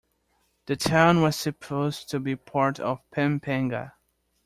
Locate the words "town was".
0.75-1.35